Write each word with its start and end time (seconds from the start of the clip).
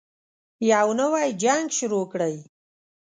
يو 0.71 0.87
نـوی 0.99 1.27
جـنګ 1.41 1.65
شروع 1.77 2.05
كړئ. 2.11 2.35